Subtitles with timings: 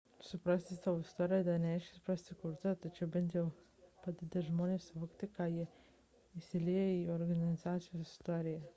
[0.27, 3.43] suprasti savo istoriją dar nereiškia suprasti kultūrą tačiau tai bent jau
[4.05, 5.67] padeda žmonėms suvokti kaip jie
[6.43, 8.69] įsilieja į organizacijos istoriją